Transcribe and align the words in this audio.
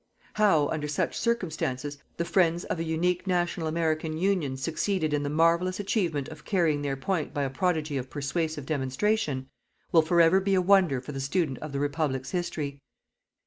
How, 0.33 0.67
under 0.69 0.87
such 0.87 1.15
circumstances, 1.15 1.99
the 2.17 2.25
friends 2.25 2.63
of 2.63 2.79
a 2.79 2.83
unique 2.83 3.27
National 3.27 3.67
American 3.67 4.17
Union 4.17 4.57
succeeded 4.57 5.13
in 5.13 5.21
the 5.21 5.29
marvellous 5.29 5.79
achievement 5.79 6.27
of 6.29 6.43
carrying 6.43 6.81
their 6.81 6.97
point 6.97 7.35
by 7.35 7.43
a 7.43 7.51
prodigy 7.51 7.97
of 7.99 8.09
persuasive 8.09 8.65
demonstration, 8.65 9.47
will 9.91 10.01
forever 10.01 10.39
be 10.39 10.55
a 10.55 10.59
wonder 10.59 11.01
for 11.01 11.11
the 11.11 11.19
student 11.21 11.59
of 11.59 11.71
the 11.71 11.79
Republic's 11.79 12.31
history. 12.31 12.81